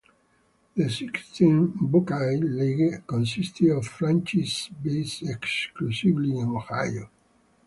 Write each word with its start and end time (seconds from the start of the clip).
The 0.75 0.89
six–team 0.89 1.77
Buckeye 1.79 2.37
League 2.41 3.05
consisted 3.05 3.69
of 3.69 3.85
franchises 3.85 4.71
based 4.81 5.21
exclusively 5.21 6.39
in 6.39 6.49
Ohio. 6.49 7.11